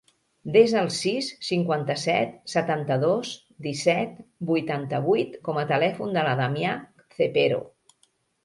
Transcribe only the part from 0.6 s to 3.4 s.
el sis, cinquanta-set, setanta-dos,